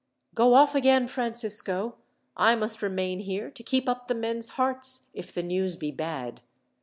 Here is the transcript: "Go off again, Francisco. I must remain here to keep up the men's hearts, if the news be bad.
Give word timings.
"Go 0.33 0.55
off 0.55 0.73
again, 0.73 1.07
Francisco. 1.07 1.93
I 2.35 2.55
must 2.55 2.81
remain 2.81 3.19
here 3.19 3.51
to 3.51 3.61
keep 3.61 3.87
up 3.87 4.07
the 4.07 4.15
men's 4.15 4.47
hearts, 4.57 5.11
if 5.13 5.31
the 5.31 5.43
news 5.43 5.75
be 5.75 5.91
bad. 5.91 6.41